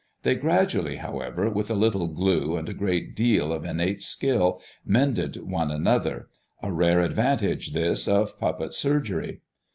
[0.23, 5.35] They gradually, however, with a little glue and a great deal of innate skill, mended
[5.47, 6.27] one another,
[6.63, 9.41] a rare advantage, this, of puppet surgery.